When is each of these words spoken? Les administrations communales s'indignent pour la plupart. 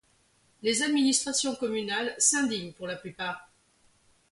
Les 0.63 0.81
administrations 0.81 1.53
communales 1.55 2.15
s'indignent 2.17 2.73
pour 2.73 2.87
la 2.87 2.95
plupart. 2.95 3.51